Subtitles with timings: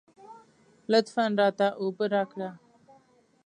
[0.91, 2.49] لطفاً راته اوبه راکړه.